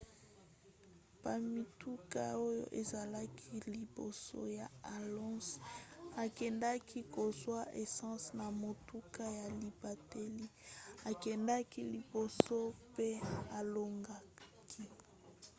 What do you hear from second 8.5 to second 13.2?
motuka ya libateli akendaki liboso pe